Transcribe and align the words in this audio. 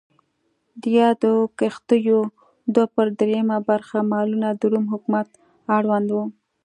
د 0.81 0.83
یادو 0.99 1.33
کښتیو 1.59 2.19
دوه 2.73 2.85
پر 2.95 3.07
درېیمه 3.19 3.57
برخه 3.69 3.97
مالونه 4.11 4.49
د 4.55 4.61
روم 4.71 4.85
حکومت 4.93 5.27
اړوند 5.77 6.07
و. 6.11 6.17